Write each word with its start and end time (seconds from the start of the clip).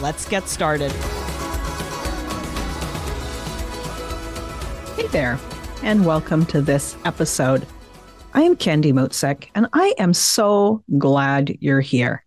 Let's 0.00 0.28
get 0.28 0.46
started. 0.46 0.92
Hey 4.94 5.06
there, 5.06 5.38
and 5.82 6.04
welcome 6.04 6.44
to 6.46 6.60
this 6.60 6.94
episode. 7.06 7.66
I 8.34 8.42
am 8.42 8.56
Candy 8.56 8.92
Motzek, 8.92 9.48
and 9.54 9.68
I 9.72 9.94
am 9.96 10.12
so 10.12 10.84
glad 10.98 11.56
you're 11.60 11.80
here. 11.80 12.26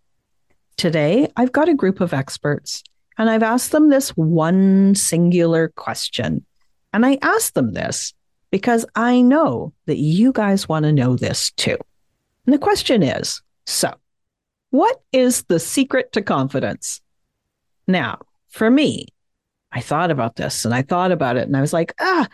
Today, 0.78 1.32
I've 1.36 1.52
got 1.52 1.70
a 1.70 1.76
group 1.76 2.02
of 2.02 2.12
experts, 2.12 2.84
and 3.20 3.30
I've 3.30 3.44
asked 3.44 3.72
them 3.72 3.90
this 3.90 4.10
one 4.18 4.96
singular 4.96 5.68
question. 5.70 6.44
And 6.92 7.06
I 7.06 7.20
asked 7.22 7.54
them 7.54 7.74
this 7.74 8.16
because 8.50 8.84
I 8.96 9.22
know 9.22 9.74
that 9.86 10.00
you 10.00 10.32
guys 10.32 10.68
want 10.68 10.86
to 10.86 10.92
know 10.92 11.16
this 11.16 11.52
too. 11.52 11.78
And 12.48 12.54
the 12.54 12.58
question 12.58 13.04
is 13.04 13.44
so, 13.68 13.94
what 14.72 15.04
is 15.14 15.44
the 15.44 15.60
secret 15.60 16.14
to 16.14 16.24
confidence? 16.24 17.02
Now, 17.90 18.20
for 18.50 18.70
me, 18.70 19.08
I 19.72 19.82
thought 19.82 20.12
about 20.12 20.36
this 20.36 20.64
and 20.64 20.76
I 20.76 20.84
thought 20.84 21.12
about 21.12 21.38
it 21.38 21.48
and 21.48 21.58
I 21.58 21.62
was 21.62 21.74
like, 21.74 21.92
ah, 22.00 22.28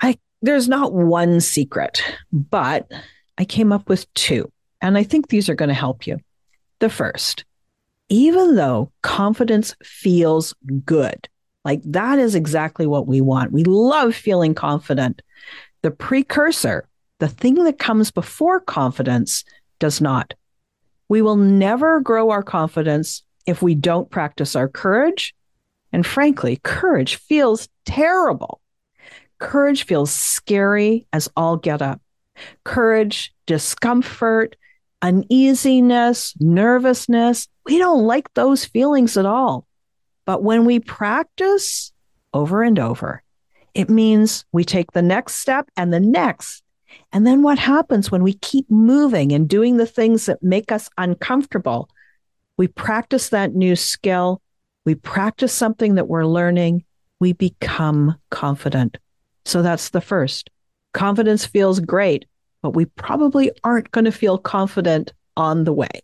I 0.00 0.18
there's 0.40 0.68
not 0.68 0.94
one 0.94 1.40
secret, 1.40 2.02
but 2.32 2.90
I 3.36 3.44
came 3.44 3.72
up 3.72 3.90
with 3.90 4.12
two. 4.14 4.50
And 4.80 4.96
I 4.96 5.02
think 5.02 5.28
these 5.28 5.50
are 5.50 5.54
going 5.54 5.68
to 5.68 5.74
help 5.74 6.06
you. 6.06 6.16
The 6.78 6.88
first, 6.88 7.44
even 8.08 8.56
though 8.56 8.90
confidence 9.02 9.76
feels 9.84 10.54
good, 10.86 11.28
like 11.62 11.82
that 11.84 12.18
is 12.18 12.34
exactly 12.34 12.86
what 12.86 13.06
we 13.06 13.20
want. 13.20 13.52
We 13.52 13.64
love 13.64 14.14
feeling 14.14 14.54
confident. 14.54 15.20
The 15.82 15.90
precursor, 15.90 16.88
the 17.18 17.28
thing 17.28 17.56
that 17.64 17.78
comes 17.78 18.10
before 18.10 18.60
confidence, 18.60 19.44
does 19.78 20.00
not. 20.00 20.32
We 21.10 21.20
will 21.20 21.36
never 21.36 22.00
grow 22.00 22.30
our 22.30 22.42
confidence 22.42 23.22
if 23.46 23.62
we 23.62 23.74
don't 23.74 24.10
practice 24.10 24.56
our 24.56 24.68
courage. 24.68 25.34
And 25.92 26.06
frankly, 26.06 26.60
courage 26.62 27.16
feels 27.16 27.68
terrible. 27.84 28.60
Courage 29.38 29.84
feels 29.84 30.12
scary 30.12 31.06
as 31.12 31.28
all 31.36 31.56
get 31.56 31.82
up. 31.82 32.00
Courage, 32.64 33.34
discomfort, 33.46 34.56
uneasiness, 35.02 36.34
nervousness. 36.40 37.48
We 37.66 37.78
don't 37.78 38.06
like 38.06 38.32
those 38.34 38.64
feelings 38.64 39.16
at 39.16 39.26
all. 39.26 39.66
But 40.26 40.42
when 40.42 40.64
we 40.64 40.78
practice 40.78 41.92
over 42.32 42.62
and 42.62 42.78
over, 42.78 43.22
it 43.74 43.88
means 43.88 44.44
we 44.52 44.64
take 44.64 44.92
the 44.92 45.02
next 45.02 45.36
step 45.36 45.70
and 45.76 45.92
the 45.92 46.00
next. 46.00 46.62
And 47.12 47.26
then 47.26 47.42
what 47.42 47.58
happens 47.58 48.10
when 48.10 48.22
we 48.22 48.34
keep 48.34 48.70
moving 48.70 49.32
and 49.32 49.48
doing 49.48 49.76
the 49.76 49.86
things 49.86 50.26
that 50.26 50.42
make 50.42 50.70
us 50.70 50.88
uncomfortable? 50.98 51.88
We 52.60 52.68
practice 52.68 53.30
that 53.30 53.54
new 53.54 53.74
skill, 53.74 54.42
we 54.84 54.94
practice 54.94 55.50
something 55.50 55.94
that 55.94 56.08
we're 56.08 56.26
learning, 56.26 56.84
we 57.18 57.32
become 57.32 58.14
confident. 58.28 58.98
So 59.46 59.62
that's 59.62 59.88
the 59.88 60.02
first. 60.02 60.50
Confidence 60.92 61.46
feels 61.46 61.80
great, 61.80 62.26
but 62.60 62.74
we 62.74 62.84
probably 62.84 63.50
aren't 63.64 63.90
going 63.92 64.04
to 64.04 64.12
feel 64.12 64.36
confident 64.36 65.14
on 65.38 65.64
the 65.64 65.72
way. 65.72 66.02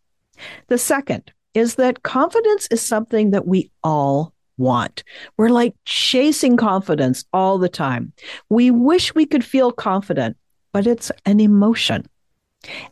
The 0.69 0.79
second 0.79 1.31
is 1.53 1.75
that 1.75 2.05
confidence 2.05 2.69
is 2.71 2.81
something 2.81 3.33
that 3.33 3.47
we 3.47 3.71
all 3.85 4.33
want. 4.57 5.05
We're 5.37 5.51
like 5.51 5.75
chasing 5.85 6.57
confidence 6.57 7.27
all 7.35 7.59
the 7.59 7.69
time. 7.69 8.15
We 8.49 8.71
wish 8.71 9.15
we 9.15 9.27
could 9.27 9.45
feel 9.45 9.73
confident, 9.73 10.39
but 10.73 10.87
it's 10.87 11.13
an 11.27 11.39
emotion. 11.39 12.07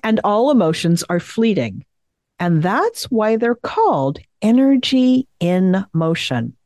And 0.03 0.21
all 0.23 0.51
emotions 0.51 1.03
are 1.09 1.19
fleeting. 1.19 1.87
And 2.39 2.63
that's 2.63 3.05
why 3.05 3.37
they're 3.37 3.55
called 3.55 4.19
energy 4.43 5.29
in 5.41 5.85
motion. 5.93 6.57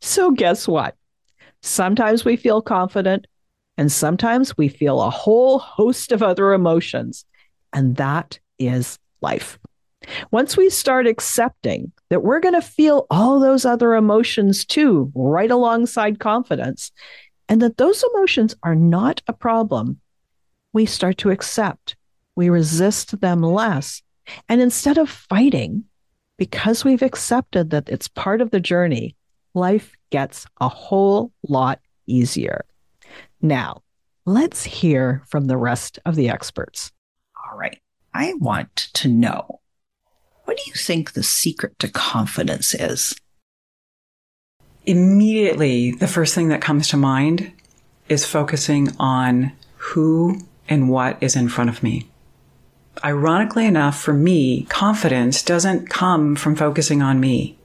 So, 0.00 0.30
guess 0.30 0.66
what? 0.66 0.96
Sometimes 1.62 2.24
we 2.24 2.36
feel 2.36 2.62
confident, 2.62 3.26
and 3.76 3.90
sometimes 3.90 4.56
we 4.56 4.68
feel 4.68 5.02
a 5.02 5.10
whole 5.10 5.58
host 5.58 6.12
of 6.12 6.22
other 6.22 6.52
emotions. 6.52 7.24
And 7.72 7.96
that 7.96 8.38
is 8.58 8.98
life. 9.20 9.58
Once 10.30 10.56
we 10.56 10.70
start 10.70 11.06
accepting 11.06 11.92
that 12.08 12.22
we're 12.22 12.40
going 12.40 12.54
to 12.54 12.62
feel 12.62 13.06
all 13.10 13.40
those 13.40 13.64
other 13.64 13.94
emotions 13.94 14.64
too, 14.64 15.12
right 15.14 15.50
alongside 15.50 16.20
confidence, 16.20 16.92
and 17.48 17.60
that 17.60 17.76
those 17.76 18.04
emotions 18.14 18.54
are 18.62 18.74
not 18.74 19.20
a 19.26 19.32
problem, 19.32 20.00
we 20.72 20.86
start 20.86 21.18
to 21.18 21.30
accept. 21.30 21.96
We 22.36 22.48
resist 22.48 23.20
them 23.20 23.42
less 23.42 24.02
and 24.48 24.60
instead 24.60 24.98
of 24.98 25.08
fighting, 25.08 25.84
because 26.36 26.84
we've 26.84 27.02
accepted 27.02 27.70
that 27.70 27.88
it's 27.88 28.08
part 28.08 28.40
of 28.40 28.50
the 28.50 28.60
journey, 28.60 29.16
life 29.54 29.96
gets 30.10 30.46
a 30.60 30.68
whole 30.68 31.32
lot 31.46 31.80
easier. 32.06 32.64
Now, 33.42 33.82
let's 34.24 34.64
hear 34.64 35.22
from 35.28 35.46
the 35.46 35.56
rest 35.56 35.98
of 36.04 36.14
the 36.14 36.28
experts. 36.28 36.92
All 37.50 37.58
right. 37.58 37.78
I 38.14 38.34
want 38.34 38.74
to 38.94 39.08
know 39.08 39.60
what 40.44 40.56
do 40.56 40.62
you 40.66 40.72
think 40.72 41.12
the 41.12 41.22
secret 41.22 41.78
to 41.78 41.88
confidence 41.88 42.72
is? 42.72 43.14
Immediately, 44.86 45.92
the 45.92 46.06
first 46.06 46.34
thing 46.34 46.48
that 46.48 46.62
comes 46.62 46.88
to 46.88 46.96
mind 46.96 47.52
is 48.08 48.24
focusing 48.24 48.88
on 48.98 49.52
who 49.76 50.40
and 50.66 50.88
what 50.88 51.22
is 51.22 51.36
in 51.36 51.50
front 51.50 51.68
of 51.68 51.82
me 51.82 52.08
ironically 53.04 53.66
enough, 53.66 54.00
for 54.00 54.12
me, 54.12 54.64
confidence 54.64 55.42
doesn't 55.42 55.88
come 55.88 56.36
from 56.36 56.56
focusing 56.56 57.02
on 57.02 57.20
me. 57.20 57.58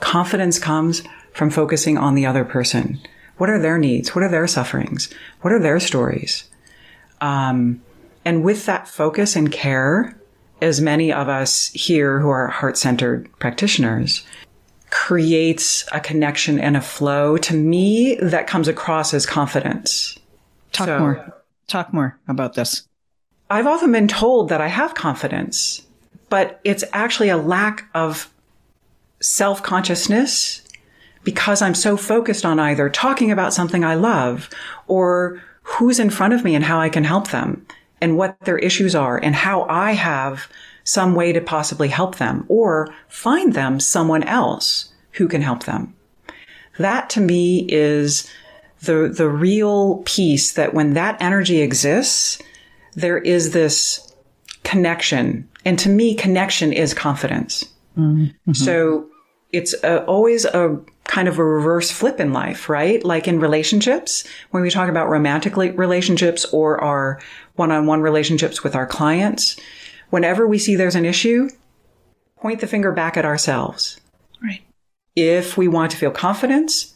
Confidence 0.00 0.58
comes 0.58 1.02
from 1.32 1.50
focusing 1.50 1.98
on 1.98 2.14
the 2.14 2.26
other 2.26 2.44
person. 2.44 3.00
What 3.36 3.50
are 3.50 3.58
their 3.58 3.78
needs? 3.78 4.14
What 4.14 4.22
are 4.24 4.30
their 4.30 4.46
sufferings? 4.46 5.12
What 5.40 5.52
are 5.52 5.58
their 5.58 5.80
stories? 5.80 6.44
Um, 7.20 7.82
and 8.24 8.44
with 8.44 8.66
that 8.66 8.88
focus 8.88 9.36
and 9.36 9.50
care, 9.50 10.18
as 10.60 10.80
many 10.80 11.12
of 11.12 11.28
us 11.28 11.68
here 11.68 12.20
who 12.20 12.28
are 12.28 12.48
heart 12.48 12.78
centered 12.78 13.28
practitioners, 13.38 14.24
creates 14.90 15.84
a 15.92 16.00
connection 16.00 16.58
and 16.60 16.76
a 16.76 16.80
flow 16.80 17.36
to 17.36 17.54
me 17.54 18.14
that 18.22 18.46
comes 18.46 18.68
across 18.68 19.12
as 19.12 19.26
confidence. 19.26 20.16
Talk 20.72 20.86
so, 20.86 20.98
more. 20.98 21.42
Talk 21.66 21.92
more 21.92 22.18
about 22.28 22.54
this. 22.54 22.86
I've 23.50 23.66
often 23.66 23.92
been 23.92 24.08
told 24.08 24.48
that 24.48 24.60
I 24.60 24.68
have 24.68 24.94
confidence, 24.94 25.82
but 26.30 26.60
it's 26.64 26.84
actually 26.92 27.28
a 27.28 27.36
lack 27.36 27.88
of 27.94 28.30
self 29.20 29.62
consciousness 29.62 30.62
because 31.24 31.62
I'm 31.62 31.74
so 31.74 31.96
focused 31.96 32.44
on 32.44 32.58
either 32.58 32.88
talking 32.88 33.30
about 33.30 33.54
something 33.54 33.84
I 33.84 33.94
love 33.94 34.50
or 34.86 35.42
who's 35.62 35.98
in 35.98 36.10
front 36.10 36.34
of 36.34 36.44
me 36.44 36.54
and 36.54 36.64
how 36.64 36.78
I 36.78 36.88
can 36.90 37.04
help 37.04 37.28
them 37.30 37.66
and 38.00 38.16
what 38.18 38.38
their 38.40 38.58
issues 38.58 38.94
are 38.94 39.18
and 39.18 39.34
how 39.34 39.62
I 39.62 39.92
have 39.92 40.48
some 40.84 41.14
way 41.14 41.32
to 41.32 41.40
possibly 41.40 41.88
help 41.88 42.16
them 42.16 42.44
or 42.48 42.94
find 43.08 43.54
them 43.54 43.80
someone 43.80 44.22
else 44.24 44.92
who 45.12 45.26
can 45.26 45.40
help 45.40 45.64
them. 45.64 45.94
That 46.78 47.08
to 47.10 47.20
me 47.20 47.66
is 47.70 48.30
the, 48.82 49.12
the 49.14 49.28
real 49.28 50.02
piece 50.04 50.52
that 50.52 50.74
when 50.74 50.92
that 50.92 51.16
energy 51.20 51.62
exists, 51.62 52.38
there 52.94 53.18
is 53.18 53.52
this 53.52 54.14
connection. 54.62 55.48
And 55.64 55.78
to 55.78 55.88
me, 55.88 56.14
connection 56.14 56.72
is 56.72 56.94
confidence. 56.94 57.64
Mm-hmm. 57.96 58.52
So 58.52 59.08
it's 59.52 59.74
a, 59.84 60.04
always 60.04 60.44
a 60.44 60.80
kind 61.04 61.28
of 61.28 61.38
a 61.38 61.44
reverse 61.44 61.90
flip 61.90 62.18
in 62.18 62.32
life, 62.32 62.68
right? 62.68 63.04
Like 63.04 63.28
in 63.28 63.40
relationships, 63.40 64.26
when 64.50 64.62
we 64.62 64.70
talk 64.70 64.88
about 64.88 65.08
romantic 65.08 65.56
relationships 65.56 66.44
or 66.46 66.82
our 66.82 67.20
one-on-one 67.56 68.00
relationships 68.00 68.64
with 68.64 68.74
our 68.74 68.86
clients, 68.86 69.56
whenever 70.10 70.48
we 70.48 70.58
see 70.58 70.76
there's 70.76 70.96
an 70.96 71.04
issue, 71.04 71.48
point 72.40 72.60
the 72.60 72.66
finger 72.66 72.90
back 72.90 73.16
at 73.16 73.24
ourselves. 73.24 74.00
Right. 74.42 74.62
If 75.14 75.56
we 75.56 75.68
want 75.68 75.92
to 75.92 75.96
feel 75.96 76.10
confidence, 76.10 76.94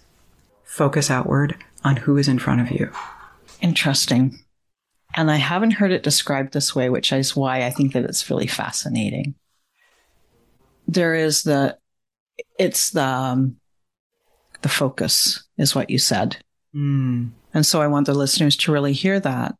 focus 0.64 1.10
outward 1.10 1.56
on 1.84 1.96
who 1.96 2.16
is 2.16 2.28
in 2.28 2.38
front 2.38 2.60
of 2.60 2.70
you. 2.70 2.90
Interesting. 3.60 4.40
And 5.18 5.32
I 5.32 5.36
haven't 5.36 5.72
heard 5.72 5.90
it 5.90 6.04
described 6.04 6.52
this 6.52 6.76
way, 6.76 6.90
which 6.90 7.10
is 7.12 7.34
why 7.34 7.64
I 7.64 7.70
think 7.70 7.92
that 7.92 8.04
it's 8.04 8.30
really 8.30 8.46
fascinating. 8.46 9.34
There 10.86 11.12
is 11.12 11.42
the, 11.42 11.76
it's 12.56 12.90
the, 12.90 13.02
um, 13.02 13.56
the 14.62 14.68
focus 14.68 15.42
is 15.56 15.74
what 15.74 15.90
you 15.90 15.98
said. 15.98 16.36
Mm. 16.72 17.30
And 17.52 17.66
so 17.66 17.82
I 17.82 17.88
want 17.88 18.06
the 18.06 18.14
listeners 18.14 18.56
to 18.58 18.70
really 18.70 18.92
hear 18.92 19.18
that. 19.18 19.56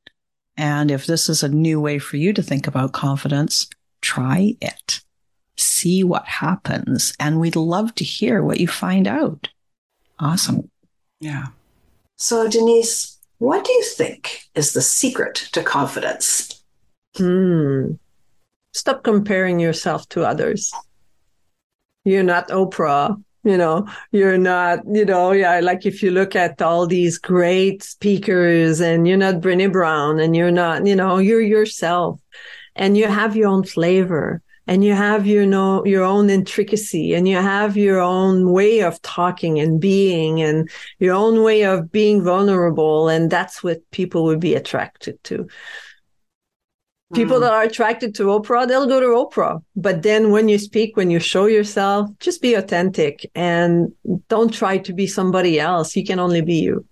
And 0.56 0.93
if 0.93 1.06
this 1.06 1.28
is 1.28 1.43
a 1.43 1.49
new 1.49 1.81
way 1.81 1.99
for 1.99 2.19
you 2.19 2.32
to 2.34 2.43
think 2.43 2.69
about 2.69 2.93
confidence, 2.93 3.69
try 4.00 4.54
it. 4.61 5.00
See 5.56 6.04
what 6.04 6.25
happens. 6.25 7.14
And 7.19 7.40
we'd 7.40 7.56
love 7.56 7.96
to 7.96 8.04
hear 8.04 8.44
what 8.44 8.61
you 8.61 8.69
find 8.69 9.08
out. 9.08 9.49
Awesome. 10.20 10.70
Yeah. 11.19 11.46
So, 12.14 12.49
Denise, 12.49 13.17
what 13.38 13.64
do 13.64 13.73
you 13.73 13.85
think 13.85 14.43
is 14.55 14.73
the 14.73 14.82
secret 14.82 15.49
to 15.52 15.62
confidence? 15.62 16.62
Hmm. 17.17 17.93
Stop 18.75 19.02
comparing 19.02 19.58
yourself 19.58 20.08
to 20.11 20.25
others. 20.25 20.73
You're 22.05 22.23
not 22.23 22.49
Oprah 22.49 23.17
you 23.44 23.56
know 23.56 23.87
you're 24.11 24.38
not 24.38 24.81
you 24.90 25.05
know 25.05 25.32
yeah 25.32 25.61
like 25.61 25.87
if 25.87 26.02
you 26.02 26.11
look 26.11 26.35
at 26.35 26.61
all 26.61 26.87
these 26.87 27.19
great 27.19 27.82
speakers 27.82 28.81
and 28.81 29.06
you're 29.06 29.17
not 29.17 29.37
Brené 29.37 29.73
Brown 29.73 30.19
and 30.19 30.35
you're 30.35 30.50
not 30.50 30.87
you 30.87 30.96
know 30.96 31.19
you're 31.19 31.40
yourself 31.40 32.20
and 32.75 32.96
you 32.96 33.06
have 33.06 33.37
your 33.37 33.49
own 33.49 33.64
flavor 33.64 34.43
and 34.68 34.84
you 34.84 34.92
have 34.92 35.26
your 35.26 35.46
know 35.46 35.84
your 35.84 36.04
own 36.04 36.30
intricacy 36.30 37.14
and 37.14 37.26
you 37.26 37.36
have 37.36 37.76
your 37.76 38.00
own 38.00 38.52
way 38.52 38.80
of 38.80 39.00
talking 39.02 39.58
and 39.58 39.80
being 39.80 40.40
and 40.40 40.70
your 41.00 41.14
own 41.14 41.42
way 41.42 41.64
of 41.64 41.90
being 41.90 42.22
vulnerable 42.22 43.08
and 43.08 43.30
that's 43.30 43.64
what 43.64 43.78
people 43.90 44.24
would 44.24 44.40
be 44.40 44.54
attracted 44.54 45.22
to 45.24 45.48
People 47.14 47.38
mm. 47.38 47.40
that 47.40 47.52
are 47.52 47.62
attracted 47.62 48.14
to 48.16 48.24
Oprah, 48.24 48.68
they'll 48.68 48.86
go 48.86 49.00
to 49.00 49.06
Oprah. 49.06 49.62
But 49.74 50.02
then 50.02 50.30
when 50.30 50.48
you 50.48 50.58
speak, 50.58 50.94
when 50.94 51.10
you 51.10 51.18
show 51.18 51.46
yourself, 51.46 52.10
just 52.20 52.42
be 52.42 52.52
authentic 52.52 53.30
and 53.34 53.92
don't 54.28 54.52
try 54.52 54.76
to 54.76 54.92
be 54.92 55.06
somebody 55.06 55.58
else. 55.58 55.96
You 55.96 56.04
can 56.04 56.18
only 56.18 56.42
be 56.42 56.56
you. 56.56 56.84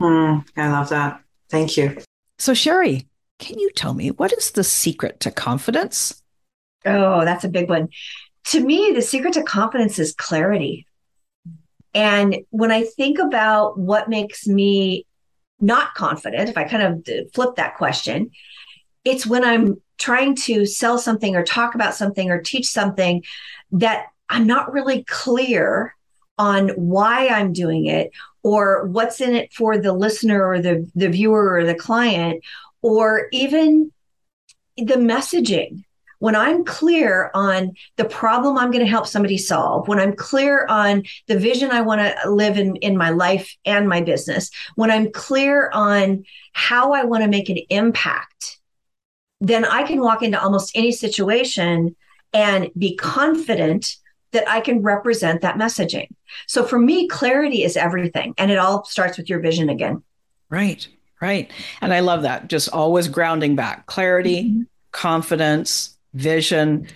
Mm, 0.00 0.44
I 0.56 0.68
love 0.68 0.88
that. 0.88 1.20
Thank 1.48 1.76
you. 1.76 1.96
So, 2.40 2.54
Sherry, 2.54 3.06
can 3.38 3.56
you 3.58 3.70
tell 3.70 3.94
me 3.94 4.10
what 4.10 4.32
is 4.32 4.50
the 4.50 4.64
secret 4.64 5.20
to 5.20 5.30
confidence? 5.30 6.21
Oh, 6.84 7.24
that's 7.24 7.44
a 7.44 7.48
big 7.48 7.68
one. 7.68 7.88
To 8.46 8.60
me, 8.60 8.92
the 8.94 9.02
secret 9.02 9.34
to 9.34 9.42
confidence 9.42 9.98
is 9.98 10.14
clarity. 10.14 10.86
And 11.94 12.38
when 12.50 12.72
I 12.72 12.84
think 12.84 13.18
about 13.18 13.78
what 13.78 14.08
makes 14.08 14.46
me 14.46 15.06
not 15.60 15.94
confident, 15.94 16.48
if 16.48 16.56
I 16.56 16.64
kind 16.64 16.82
of 16.82 17.32
flip 17.32 17.56
that 17.56 17.76
question, 17.76 18.30
it's 19.04 19.26
when 19.26 19.44
I'm 19.44 19.80
trying 19.98 20.34
to 20.34 20.66
sell 20.66 20.98
something 20.98 21.36
or 21.36 21.44
talk 21.44 21.74
about 21.74 21.94
something 21.94 22.30
or 22.30 22.40
teach 22.40 22.68
something 22.68 23.22
that 23.72 24.06
I'm 24.28 24.46
not 24.46 24.72
really 24.72 25.04
clear 25.04 25.94
on 26.38 26.70
why 26.70 27.28
I'm 27.28 27.52
doing 27.52 27.86
it 27.86 28.10
or 28.42 28.86
what's 28.86 29.20
in 29.20 29.34
it 29.34 29.52
for 29.52 29.78
the 29.78 29.92
listener 29.92 30.44
or 30.44 30.60
the, 30.60 30.90
the 30.94 31.08
viewer 31.08 31.54
or 31.54 31.64
the 31.64 31.74
client 31.74 32.42
or 32.80 33.28
even 33.32 33.92
the 34.76 34.94
messaging. 34.94 35.84
When 36.22 36.36
I'm 36.36 36.64
clear 36.64 37.30
on 37.34 37.72
the 37.96 38.04
problem 38.04 38.56
I'm 38.56 38.70
going 38.70 38.84
to 38.84 38.90
help 38.90 39.06
somebody 39.06 39.38
solve, 39.38 39.88
when 39.88 39.98
I'm 39.98 40.14
clear 40.14 40.66
on 40.68 41.02
the 41.26 41.38
vision 41.38 41.70
I 41.70 41.80
want 41.80 42.00
to 42.00 42.30
live 42.30 42.56
in, 42.56 42.76
in 42.76 42.96
my 42.96 43.10
life 43.10 43.54
and 43.64 43.88
my 43.88 44.00
business, 44.00 44.50
when 44.76 44.90
I'm 44.90 45.10
clear 45.10 45.70
on 45.72 46.24
how 46.52 46.92
I 46.92 47.04
want 47.04 47.24
to 47.24 47.28
make 47.28 47.48
an 47.48 47.58
impact 47.70 48.60
then 49.42 49.64
I 49.64 49.82
can 49.82 50.00
walk 50.00 50.22
into 50.22 50.40
almost 50.40 50.70
any 50.76 50.92
situation 50.92 51.96
and 52.32 52.70
be 52.78 52.94
confident 52.94 53.96
that 54.30 54.48
I 54.48 54.60
can 54.60 54.82
represent 54.82 55.40
that 55.42 55.56
messaging. 55.56 56.08
So 56.46 56.64
for 56.64 56.78
me, 56.78 57.08
clarity 57.08 57.64
is 57.64 57.76
everything. 57.76 58.34
And 58.38 58.52
it 58.52 58.58
all 58.58 58.84
starts 58.84 59.18
with 59.18 59.28
your 59.28 59.40
vision 59.40 59.68
again. 59.68 60.02
Right, 60.48 60.86
right. 61.20 61.50
And 61.80 61.92
I 61.92 62.00
love 62.00 62.22
that. 62.22 62.48
Just 62.48 62.68
always 62.68 63.08
grounding 63.08 63.56
back 63.56 63.86
clarity, 63.86 64.44
mm-hmm. 64.44 64.62
confidence, 64.92 65.91
vision. 66.14 66.86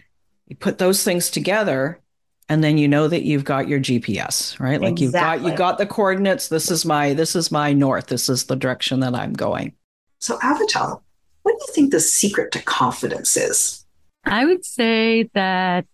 You 0.46 0.56
put 0.56 0.78
those 0.78 1.02
things 1.02 1.30
together 1.30 2.00
and 2.48 2.62
then 2.62 2.78
you 2.78 2.86
know 2.86 3.08
that 3.08 3.24
you've 3.24 3.44
got 3.44 3.68
your 3.68 3.80
GPS, 3.80 4.58
right? 4.60 4.80
Like 4.80 5.00
exactly. 5.00 5.04
you've 5.04 5.12
got 5.12 5.42
you 5.42 5.56
got 5.56 5.78
the 5.78 5.86
coordinates. 5.86 6.48
This 6.48 6.70
is 6.70 6.84
my 6.84 7.12
this 7.14 7.34
is 7.34 7.50
my 7.50 7.72
north. 7.72 8.06
This 8.06 8.28
is 8.28 8.44
the 8.44 8.56
direction 8.56 9.00
that 9.00 9.14
I'm 9.14 9.32
going. 9.32 9.72
So 10.20 10.38
Avital, 10.38 11.00
what 11.42 11.52
do 11.58 11.64
you 11.68 11.74
think 11.74 11.92
the 11.92 12.00
secret 12.00 12.52
to 12.52 12.62
confidence 12.62 13.36
is? 13.36 13.84
I 14.24 14.44
would 14.44 14.64
say 14.64 15.30
that 15.34 15.86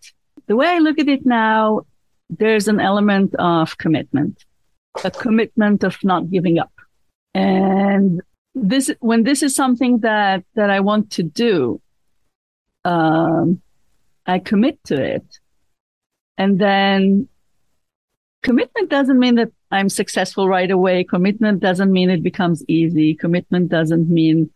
the 0.47 0.57
way 0.57 0.67
I 0.67 0.79
look 0.79 0.99
at 0.99 1.09
it 1.09 1.27
now, 1.27 1.83
there's 2.31 2.67
an 2.69 2.81
element 2.81 3.35
of 3.39 3.77
commitment, 3.77 4.45
a 5.05 5.11
commitment 5.11 5.85
of 5.85 6.03
not 6.03 6.31
giving 6.31 6.59
up. 6.59 6.73
And 7.35 8.23
this, 8.55 8.91
when 9.01 9.25
this 9.25 9.43
is 9.43 9.55
something 9.55 9.99
that, 9.99 10.45
that 10.55 10.71
I 10.71 10.81
want 10.81 11.11
to 11.13 11.23
do, 11.23 11.82
um, 12.85 13.61
I 14.27 14.39
commit 14.39 14.83
to 14.85 15.03
it. 15.03 15.25
And 16.39 16.59
then 16.59 17.29
commitment 18.43 18.91
doesn't 18.91 19.19
mean 19.19 19.37
that 19.37 19.53
I'm 19.71 19.89
successful 19.89 20.49
right 20.49 20.71
away. 20.71 21.05
Commitment 21.05 21.61
doesn't 21.61 21.93
mean 21.93 22.11
it 22.11 22.23
becomes 22.23 22.65
easy. 22.69 23.15
Commitment 23.15 23.69
doesn't 23.69 24.09
mean 24.09 24.51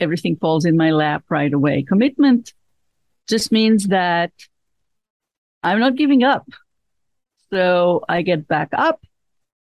everything 0.00 0.36
falls 0.36 0.64
in 0.64 0.76
my 0.76 0.90
lap 0.90 1.24
right 1.28 1.52
away. 1.52 1.82
Commitment 1.82 2.52
just 3.28 3.52
means 3.52 3.88
that 3.88 4.32
I'm 5.62 5.80
not 5.80 5.96
giving 5.96 6.22
up. 6.22 6.46
So 7.50 8.04
I 8.08 8.22
get 8.22 8.48
back 8.48 8.70
up. 8.72 9.04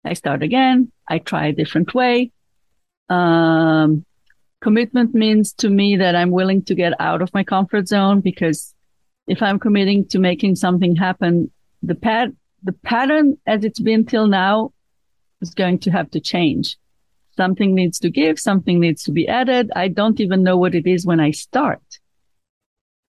I 0.04 0.14
start 0.14 0.42
again. 0.42 0.92
I 1.06 1.18
try 1.18 1.46
a 1.46 1.52
different 1.52 1.94
way. 1.94 2.30
Um, 3.08 3.47
commitment 4.60 5.14
means 5.14 5.52
to 5.54 5.68
me 5.68 5.96
that 5.96 6.16
I'm 6.16 6.30
willing 6.30 6.62
to 6.64 6.74
get 6.74 6.92
out 7.00 7.22
of 7.22 7.32
my 7.34 7.44
comfort 7.44 7.88
zone 7.88 8.20
because 8.20 8.74
if 9.26 9.42
I'm 9.42 9.58
committing 9.58 10.06
to 10.08 10.18
making 10.18 10.56
something 10.56 10.96
happen, 10.96 11.50
the 11.82 11.94
pat, 11.94 12.30
the 12.62 12.72
pattern 12.72 13.36
as 13.46 13.64
it's 13.64 13.80
been 13.80 14.04
till 14.04 14.26
now 14.26 14.72
is 15.40 15.54
going 15.54 15.78
to 15.80 15.90
have 15.90 16.10
to 16.10 16.20
change. 16.20 16.76
Something 17.36 17.74
needs 17.74 18.00
to 18.00 18.10
give, 18.10 18.40
something 18.40 18.80
needs 18.80 19.04
to 19.04 19.12
be 19.12 19.28
added. 19.28 19.70
I 19.76 19.88
don't 19.88 20.20
even 20.20 20.42
know 20.42 20.56
what 20.56 20.74
it 20.74 20.86
is 20.86 21.06
when 21.06 21.20
I 21.20 21.30
start. 21.30 21.82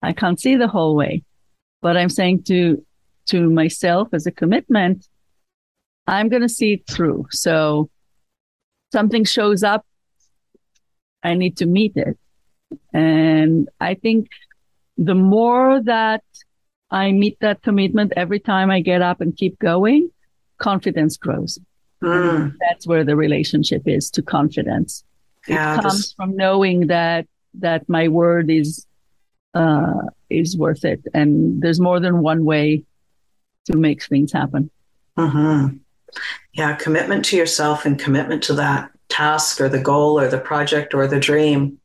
I 0.01 0.13
can't 0.13 0.39
see 0.39 0.55
the 0.55 0.67
whole 0.67 0.95
way, 0.95 1.23
but 1.81 1.95
I'm 1.95 2.09
saying 2.09 2.43
to, 2.43 2.83
to 3.27 3.49
myself 3.49 4.09
as 4.13 4.25
a 4.25 4.31
commitment, 4.31 5.07
I'm 6.07 6.29
going 6.29 6.41
to 6.41 6.49
see 6.49 6.73
it 6.73 6.87
through. 6.89 7.27
So 7.31 7.89
something 8.91 9.25
shows 9.25 9.63
up. 9.63 9.85
I 11.25 11.33
need 11.33 11.57
to 11.57 11.65
meet 11.65 11.93
it. 11.95 12.17
And 12.93 13.67
I 13.79 13.95
think 13.95 14.29
the 14.97 15.15
more 15.15 15.81
that 15.83 16.23
I 16.91 17.11
meet 17.11 17.39
that 17.41 17.63
commitment 17.63 18.13
every 18.15 18.39
time 18.39 18.69
I 18.69 18.81
get 18.81 19.01
up 19.01 19.21
and 19.21 19.35
keep 19.35 19.57
going, 19.57 20.11
confidence 20.59 21.17
grows. 21.17 21.57
Mm. 22.03 22.53
That's 22.59 22.85
where 22.85 23.03
the 23.03 23.15
relationship 23.15 23.87
is 23.87 24.11
to 24.11 24.21
confidence. 24.21 25.03
Yeah, 25.47 25.77
it 25.77 25.81
comes 25.81 26.13
from 26.13 26.35
knowing 26.35 26.87
that 26.87 27.27
that 27.59 27.87
my 27.89 28.07
word 28.07 28.49
is 28.49 28.85
uh, 29.53 30.03
is 30.29 30.57
worth 30.57 30.85
it, 30.85 31.01
and 31.13 31.61
there's 31.61 31.79
more 31.79 31.99
than 31.99 32.21
one 32.21 32.45
way 32.45 32.83
to 33.65 33.77
make 33.77 34.03
things 34.03 34.31
happen. 34.31 34.69
Mm-hmm. 35.17 35.77
Yeah, 36.53 36.75
commitment 36.75 37.25
to 37.25 37.37
yourself 37.37 37.85
and 37.85 37.97
commitment 37.99 38.43
to 38.43 38.53
that 38.53 38.91
task 39.15 39.61
or 39.61 39.69
the 39.69 39.79
goal 39.79 40.19
or 40.19 40.27
the 40.27 40.37
project 40.37 40.93
or 40.93 41.07
the 41.07 41.19
dream. 41.19 41.79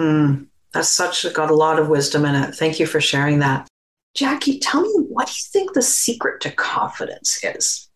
Mm, 0.00 0.46
that's 0.72 0.88
such 0.88 1.30
got 1.34 1.50
a 1.50 1.54
lot 1.54 1.78
of 1.78 1.88
wisdom 1.88 2.24
in 2.24 2.34
it. 2.34 2.54
Thank 2.54 2.80
you 2.80 2.86
for 2.86 3.00
sharing 3.00 3.40
that. 3.40 3.68
Jackie, 4.14 4.58
tell 4.58 4.80
me 4.80 4.92
what 5.08 5.26
do 5.26 5.32
you 5.32 5.44
think 5.52 5.74
the 5.74 5.82
secret 5.82 6.40
to 6.40 6.50
confidence 6.50 7.44
is? 7.44 7.88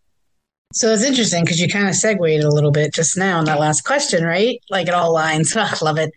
So 0.72 0.92
it's 0.92 1.02
interesting 1.02 1.42
because 1.42 1.58
you 1.58 1.68
kind 1.68 1.88
of 1.88 1.94
segued 1.94 2.20
a 2.20 2.50
little 2.50 2.70
bit 2.70 2.92
just 2.92 3.16
now 3.16 3.38
in 3.38 3.46
that 3.46 3.58
last 3.58 3.82
question, 3.84 4.24
right? 4.24 4.60
Like 4.68 4.88
it 4.88 4.94
all 4.94 5.12
lines. 5.12 5.56
I 5.56 5.74
love 5.82 5.98
it. 5.98 6.12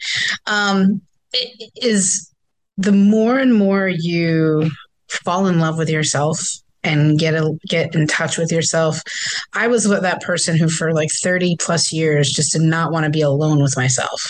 Um, 0.46 1.02
it 1.32 1.72
is 1.82 2.30
the 2.78 2.92
more 2.92 3.40
and 3.40 3.56
more 3.56 3.88
you 3.88 4.70
fall 5.08 5.48
in 5.48 5.60
love 5.60 5.78
with 5.78 5.90
yourself 5.90 6.40
and 6.84 7.18
get 7.18 7.34
a, 7.34 7.58
get 7.68 7.96
in 7.96 8.08
touch 8.08 8.38
with 8.38 8.52
yourself. 8.52 9.02
I 9.54 9.68
was 9.68 9.88
with 9.88 10.02
that 10.02 10.22
person 10.22 10.58
who 10.58 10.70
for 10.70 10.94
like 10.94 11.10
30 11.22 11.56
plus 11.60 11.94
years 11.94 12.32
just 12.32 12.54
did 12.54 12.62
not 12.62 12.92
want 12.92 13.06
to 13.06 13.10
be 13.10 13.22
alone 13.22 13.62
with 13.62 13.78
myself. 13.78 14.22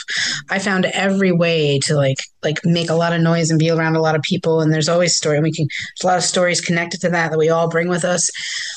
I 0.50 0.60
found 0.60 0.86
every 0.86 1.32
way 1.32 1.80
to 1.80 1.96
like 1.96 2.18
like 2.44 2.60
make 2.66 2.90
a 2.90 2.96
lot 2.96 3.14
of 3.14 3.22
noise 3.22 3.50
and 3.50 3.60
be 3.60 3.70
around 3.70 3.96
a 3.96 4.02
lot 4.02 4.16
of 4.16 4.22
people 4.22 4.60
and 4.60 4.74
there's 4.74 4.90
always 4.90 5.16
story 5.16 5.38
and 5.38 5.44
we 5.44 5.52
can 5.52 5.66
there's 5.66 6.04
a 6.04 6.08
lot 6.08 6.18
of 6.18 6.24
stories 6.24 6.60
connected 6.60 7.00
to 7.02 7.10
that 7.10 7.32
that 7.32 7.38
we 7.38 7.50
all 7.50 7.70
bring 7.70 7.88
with 7.88 8.06
us. 8.06 8.30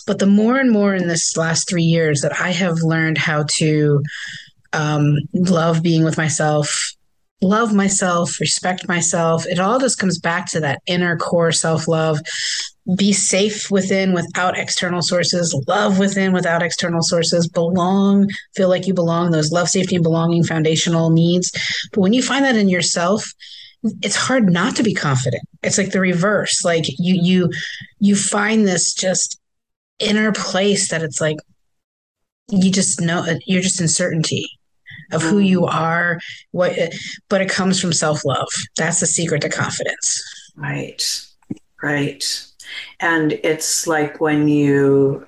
But 0.06 0.18
the 0.18 0.26
more 0.26 0.56
and 0.56 0.70
more 0.70 0.94
in 0.94 1.08
this 1.08 1.36
last 1.36 1.68
3 1.68 1.82
years 1.82 2.20
that 2.20 2.40
I 2.40 2.50
have 2.50 2.78
learned 2.82 3.18
how 3.18 3.44
to 3.58 4.02
um, 4.72 5.16
love 5.32 5.82
being 5.82 6.04
with 6.04 6.16
myself 6.16 6.95
love 7.42 7.74
myself, 7.74 8.40
respect 8.40 8.88
myself. 8.88 9.46
It 9.46 9.58
all 9.58 9.78
just 9.78 9.98
comes 9.98 10.18
back 10.18 10.46
to 10.50 10.60
that 10.60 10.80
inner 10.86 11.16
core 11.16 11.52
self 11.52 11.88
love. 11.88 12.20
Be 12.96 13.12
safe 13.12 13.68
within 13.70 14.12
without 14.12 14.56
external 14.56 15.02
sources, 15.02 15.52
love 15.66 15.98
within 15.98 16.32
without 16.32 16.62
external 16.62 17.02
sources, 17.02 17.48
belong, 17.48 18.30
feel 18.54 18.68
like 18.68 18.86
you 18.86 18.94
belong, 18.94 19.32
those 19.32 19.50
love, 19.50 19.68
safety, 19.68 19.96
and 19.96 20.04
belonging 20.04 20.44
foundational 20.44 21.10
needs. 21.10 21.50
But 21.92 22.00
when 22.00 22.12
you 22.12 22.22
find 22.22 22.44
that 22.44 22.54
in 22.54 22.68
yourself, 22.68 23.24
it's 24.02 24.14
hard 24.14 24.50
not 24.50 24.76
to 24.76 24.84
be 24.84 24.94
confident. 24.94 25.42
It's 25.64 25.78
like 25.78 25.90
the 25.90 26.00
reverse. 26.00 26.64
Like 26.64 26.84
you 26.98 27.18
you 27.20 27.50
you 27.98 28.14
find 28.14 28.66
this 28.66 28.94
just 28.94 29.40
inner 29.98 30.32
place 30.32 30.90
that 30.90 31.02
it's 31.02 31.20
like 31.20 31.38
you 32.50 32.70
just 32.70 33.00
know 33.00 33.26
you're 33.46 33.62
just 33.62 33.80
in 33.80 33.88
certainty 33.88 34.55
of 35.12 35.22
who 35.22 35.38
you 35.38 35.62
mm. 35.62 35.74
are 35.74 36.20
what 36.52 36.76
but 37.28 37.40
it 37.40 37.48
comes 37.48 37.80
from 37.80 37.92
self-love. 37.92 38.48
That's 38.76 39.00
the 39.00 39.06
secret 39.06 39.42
to 39.42 39.48
confidence. 39.48 40.52
Right. 40.56 41.02
Right. 41.82 42.46
And 43.00 43.32
it's 43.44 43.86
like 43.86 44.20
when 44.20 44.48
you 44.48 45.26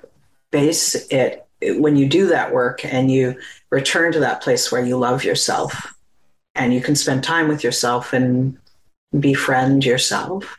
base 0.51 0.95
it 1.07 1.45
when 1.61 1.95
you 1.95 2.07
do 2.07 2.27
that 2.27 2.53
work 2.53 2.85
and 2.85 3.11
you 3.11 3.39
return 3.69 4.11
to 4.13 4.19
that 4.19 4.41
place 4.41 4.71
where 4.71 4.83
you 4.83 4.97
love 4.97 5.23
yourself 5.23 5.93
and 6.55 6.73
you 6.73 6.81
can 6.81 6.95
spend 6.95 7.23
time 7.23 7.47
with 7.47 7.63
yourself 7.63 8.13
and 8.13 8.57
befriend 9.19 9.85
yourself 9.85 10.57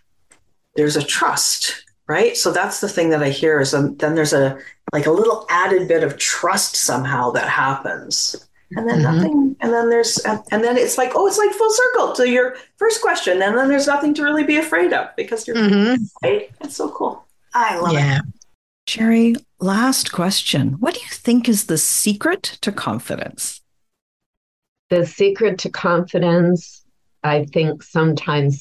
there's 0.77 0.97
a 0.97 1.03
trust 1.03 1.85
right? 2.11 2.37
So 2.37 2.51
that's 2.51 2.81
the 2.81 2.89
thing 2.89 3.11
that 3.11 3.23
i 3.23 3.31
hear 3.31 3.61
is 3.61 3.73
um, 3.73 3.97
then 3.97 4.17
there's 4.17 4.33
a 4.33 4.59
like 4.93 5.07
a 5.07 5.13
little 5.13 5.47
added 5.49 5.87
bit 5.87 6.03
of 6.03 6.19
trust 6.19 6.75
somehow 6.75 7.31
that 7.31 7.49
happens 7.49 8.49
and 8.77 8.89
then 8.89 9.01
mm-hmm. 9.01 9.17
nothing 9.17 9.57
and 9.61 9.73
then 9.73 9.91
there's 9.91 10.19
and 10.19 10.65
then 10.65 10.77
it's 10.77 10.97
like 10.97 11.13
oh 11.15 11.27
it's 11.27 11.39
like 11.39 11.51
full 11.53 11.73
circle 11.73 12.13
to 12.13 12.29
your 12.29 12.57
first 12.77 13.01
question 13.01 13.43
and 13.43 13.57
then 13.57 13.69
there's 13.69 13.87
nothing 13.87 14.15
to 14.15 14.23
really 14.23 14.45
be 14.45 14.57
afraid 14.57 14.93
of 14.93 15.09
because 15.17 15.47
you're 15.47 15.57
mm-hmm. 15.57 16.03
right 16.23 16.51
it's 16.61 16.77
so 16.77 16.89
cool 16.91 17.25
i 17.55 17.79
love 17.79 17.93
yeah. 17.93 18.19
it 18.19 18.25
Sherry, 18.91 19.37
last 19.61 20.11
question. 20.11 20.73
What 20.81 20.95
do 20.95 21.01
you 21.01 21.11
think 21.11 21.49
is 21.49 21.67
the 21.67 21.79
secret 21.79 22.59
to 22.63 22.73
confidence? 22.73 23.61
The 24.89 25.07
secret 25.07 25.61
to 25.61 25.71
confidence, 25.71 26.85
I 27.23 27.45
think, 27.45 27.85
sometimes 27.85 28.61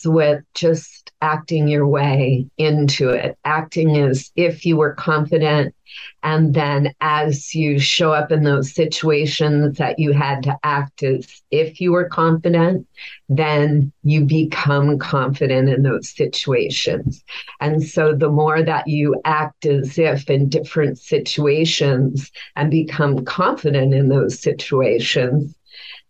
starts 0.00 0.06
with 0.06 0.44
just 0.54 1.12
acting 1.20 1.68
your 1.68 1.86
way 1.86 2.46
into 2.58 3.10
it, 3.10 3.36
acting 3.44 3.98
as 3.98 4.30
if 4.36 4.64
you 4.64 4.76
were 4.76 4.94
confident 4.94 5.74
and 6.22 6.54
then 6.54 6.94
as 7.00 7.52
you 7.52 7.80
show 7.80 8.12
up 8.12 8.30
in 8.30 8.44
those 8.44 8.72
situations 8.72 9.78
that 9.78 9.98
you 9.98 10.12
had 10.12 10.44
to 10.44 10.56
act 10.62 11.02
as 11.02 11.42
if 11.50 11.80
you 11.80 11.90
were 11.90 12.08
confident, 12.08 12.86
then 13.28 13.92
you 14.04 14.24
become 14.24 14.98
confident 14.98 15.68
in 15.68 15.82
those 15.82 16.08
situations. 16.10 17.24
And 17.60 17.82
so 17.82 18.14
the 18.14 18.30
more 18.30 18.62
that 18.62 18.86
you 18.86 19.20
act 19.24 19.66
as 19.66 19.98
if 19.98 20.30
in 20.30 20.48
different 20.48 20.98
situations 20.98 22.30
and 22.54 22.70
become 22.70 23.24
confident 23.24 23.92
in 23.92 24.08
those 24.08 24.40
situations, 24.40 25.56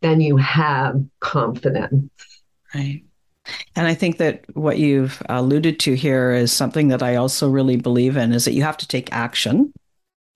then 0.03 0.21
you 0.21 0.37
have 0.37 1.03
confidence. 1.21 2.11
Right. 2.75 3.03
And 3.77 3.87
I 3.87 3.95
think 3.95 4.19
that 4.19 4.45
what 4.55 4.79
you've 4.79 5.23
alluded 5.29 5.81
to 5.81 5.95
here 5.95 6.33
is 6.33 6.53
something 6.53 6.89
that 6.89 7.03
I 7.03 7.17
also 7.17 7.49
really 7.49 7.77
believe 7.77 8.17
in 8.17 8.33
is 8.33 8.45
that 8.45 8.55
you 8.55 8.63
have 8.63 8.77
to 8.79 8.89
take 8.89 9.13
action 9.13 9.73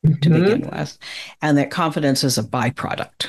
mm-hmm. 0.04 0.20
to 0.20 0.30
begin 0.30 0.70
with, 0.70 0.98
and 1.42 1.58
that 1.58 1.70
confidence 1.70 2.24
is 2.24 2.38
a 2.38 2.42
byproduct. 2.42 3.28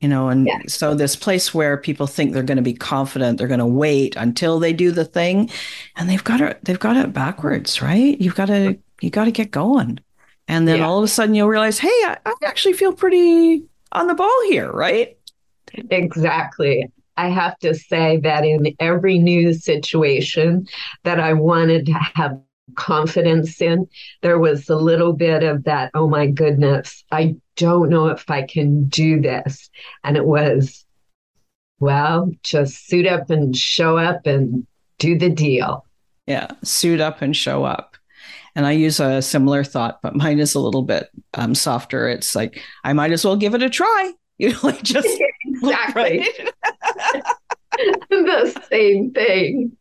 You 0.00 0.08
know, 0.08 0.28
and 0.28 0.48
yeah. 0.48 0.58
so 0.66 0.96
this 0.96 1.14
place 1.14 1.54
where 1.54 1.76
people 1.76 2.08
think 2.08 2.32
they're 2.32 2.42
going 2.42 2.56
to 2.56 2.62
be 2.62 2.74
confident, 2.74 3.38
they're 3.38 3.46
going 3.46 3.60
to 3.60 3.66
wait 3.66 4.16
until 4.16 4.58
they 4.58 4.72
do 4.72 4.90
the 4.90 5.04
thing, 5.04 5.48
and 5.94 6.10
they've 6.10 6.24
got 6.24 6.40
it. 6.40 6.58
They've 6.64 6.78
got 6.78 6.96
it 6.96 7.12
backwards, 7.12 7.80
right? 7.80 8.20
You've 8.20 8.34
got 8.34 8.46
to 8.46 8.76
you 9.00 9.10
got 9.10 9.26
to 9.26 9.30
get 9.30 9.52
going, 9.52 10.00
and 10.48 10.66
then 10.66 10.78
yeah. 10.78 10.86
all 10.86 10.98
of 10.98 11.04
a 11.04 11.08
sudden 11.08 11.36
you'll 11.36 11.48
realize, 11.48 11.78
hey, 11.78 11.88
I, 11.88 12.18
I 12.26 12.34
actually 12.44 12.72
feel 12.72 12.92
pretty 12.92 13.62
on 13.92 14.08
the 14.08 14.14
ball 14.14 14.42
here, 14.48 14.72
right? 14.72 15.16
Exactly. 15.90 16.90
I 17.16 17.28
have 17.28 17.58
to 17.58 17.74
say 17.74 18.18
that 18.18 18.44
in 18.44 18.74
every 18.80 19.18
new 19.18 19.52
situation 19.52 20.66
that 21.04 21.20
I 21.20 21.32
wanted 21.34 21.86
to 21.86 21.92
have 22.14 22.40
confidence 22.74 23.60
in, 23.60 23.88
there 24.22 24.38
was 24.38 24.68
a 24.68 24.76
little 24.76 25.12
bit 25.12 25.42
of 25.42 25.64
that, 25.64 25.90
oh 25.94 26.08
my 26.08 26.26
goodness, 26.26 27.04
I 27.10 27.36
don't 27.56 27.90
know 27.90 28.08
if 28.08 28.30
I 28.30 28.42
can 28.42 28.84
do 28.84 29.20
this. 29.20 29.70
And 30.04 30.16
it 30.16 30.24
was, 30.24 30.84
well, 31.80 32.30
just 32.42 32.86
suit 32.86 33.06
up 33.06 33.30
and 33.30 33.56
show 33.56 33.98
up 33.98 34.26
and 34.26 34.66
do 34.98 35.18
the 35.18 35.30
deal. 35.30 35.84
Yeah, 36.26 36.48
suit 36.62 37.00
up 37.00 37.22
and 37.22 37.36
show 37.36 37.64
up. 37.64 37.96
And 38.54 38.66
I 38.66 38.72
use 38.72 39.00
a 39.00 39.22
similar 39.22 39.64
thought, 39.64 40.00
but 40.02 40.14
mine 40.14 40.38
is 40.38 40.54
a 40.54 40.60
little 40.60 40.82
bit 40.82 41.08
um, 41.34 41.54
softer. 41.54 42.08
It's 42.08 42.36
like, 42.36 42.60
I 42.84 42.92
might 42.92 43.10
as 43.10 43.24
well 43.24 43.36
give 43.36 43.54
it 43.54 43.62
a 43.62 43.70
try. 43.70 44.12
You 44.38 44.48
know, 44.48 44.58
like 44.64 44.82
just 44.82 45.06
exactly 45.62 46.26
the 48.10 48.66
same 48.70 49.12
thing. 49.12 49.76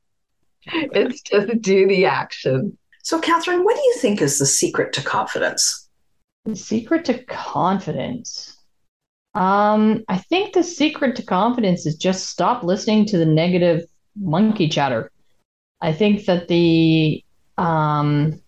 It's 0.65 1.21
just 1.21 1.61
do 1.61 1.87
the 1.87 2.05
action. 2.05 2.77
So, 3.03 3.19
Catharine, 3.19 3.63
what 3.63 3.75
do 3.75 3.81
you 3.81 3.95
think 3.99 4.21
is 4.21 4.37
the 4.37 4.45
secret 4.45 4.93
to 4.93 5.03
confidence? 5.03 5.89
The 6.45 6.55
secret 6.55 7.05
to 7.05 7.23
confidence. 7.23 8.57
Um, 9.33 10.03
I 10.07 10.17
think 10.17 10.53
the 10.53 10.63
secret 10.63 11.15
to 11.15 11.23
confidence 11.23 11.85
is 11.85 11.95
just 11.95 12.27
stop 12.27 12.63
listening 12.63 13.05
to 13.07 13.17
the 13.17 13.25
negative 13.25 13.83
monkey 14.15 14.67
chatter. 14.67 15.11
I 15.79 15.93
think 15.93 16.25
that 16.25 16.47
the 16.47 17.23
um 17.57 18.39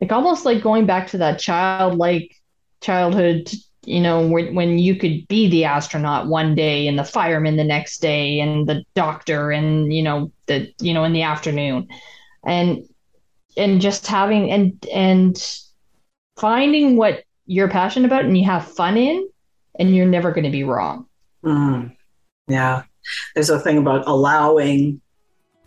like 0.00 0.12
almost 0.12 0.44
like 0.44 0.62
going 0.62 0.86
back 0.86 1.08
to 1.08 1.18
that 1.18 1.38
childlike 1.38 2.34
childhood 2.80 3.50
you 3.84 4.00
know, 4.00 4.26
when, 4.26 4.54
when 4.54 4.78
you 4.78 4.96
could 4.96 5.26
be 5.28 5.48
the 5.48 5.64
astronaut 5.64 6.26
one 6.26 6.54
day 6.54 6.86
and 6.86 6.98
the 6.98 7.04
fireman 7.04 7.56
the 7.56 7.64
next 7.64 7.98
day 7.98 8.40
and 8.40 8.68
the 8.68 8.84
doctor 8.94 9.50
and, 9.50 9.92
you 9.92 10.02
know, 10.02 10.30
the, 10.46 10.72
you 10.80 10.92
know, 10.92 11.04
in 11.04 11.12
the 11.12 11.22
afternoon 11.22 11.88
and, 12.44 12.86
and 13.56 13.80
just 13.80 14.06
having 14.06 14.50
and, 14.50 14.86
and 14.92 15.60
finding 16.36 16.96
what 16.96 17.24
you're 17.46 17.68
passionate 17.68 18.06
about 18.06 18.24
and 18.24 18.36
you 18.36 18.44
have 18.44 18.66
fun 18.66 18.96
in 18.96 19.28
and 19.78 19.96
you're 19.96 20.06
never 20.06 20.30
going 20.30 20.44
to 20.44 20.50
be 20.50 20.64
wrong. 20.64 21.06
Mm, 21.42 21.96
yeah. 22.48 22.82
There's 23.34 23.50
a 23.50 23.58
thing 23.58 23.78
about 23.78 24.06
allowing 24.06 25.00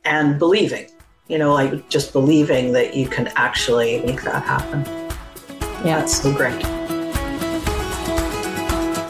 and 0.05 0.37
believing, 0.37 0.87
you 1.27 1.39
know, 1.39 1.51
like 1.51 1.89
just 1.89 2.13
believing 2.13 2.73
that 2.73 2.95
you 2.95 3.07
can 3.07 3.27
actually 3.35 4.01
make 4.05 4.21
that 4.21 4.43
happen. 4.43 4.85
Yeah. 5.83 5.99
That's 5.99 6.21
so 6.21 6.31
great. 6.31 6.63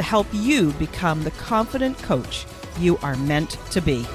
to 0.00 0.06
help 0.06 0.26
you 0.32 0.72
become 0.72 1.22
the 1.24 1.30
confident 1.32 1.94
coach 1.98 2.46
you 2.78 2.96
are 3.02 3.16
meant 3.16 3.58
to 3.70 3.82
be. 3.82 4.06